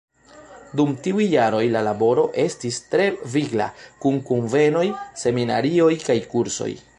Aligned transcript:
Dum 0.79 0.93
tiuj 1.07 1.25
jaroj 1.33 1.59
la 1.75 1.83
laboro 1.87 2.23
estis 2.45 2.79
tre 2.95 3.05
vigla 3.37 3.69
kun 4.07 4.19
kunvenoj, 4.31 4.87
seminarioj 5.25 5.93
kaj 6.09 6.19
kursoj. 6.35 6.73